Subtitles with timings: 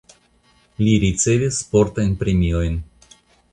[0.85, 2.83] Li ricevis sportajn premiojn.